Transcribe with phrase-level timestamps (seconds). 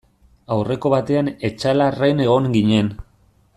[0.55, 2.93] Aurreko batean Etxalarren egon ginen.